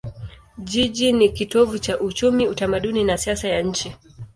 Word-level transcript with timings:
Jiji 0.57 1.13
ni 1.13 1.29
kitovu 1.29 1.79
cha 1.79 1.99
uchumi, 1.99 2.47
utamaduni 2.47 3.03
na 3.03 3.17
siasa 3.17 3.47
ya 3.47 3.61
nchi. 3.61 3.95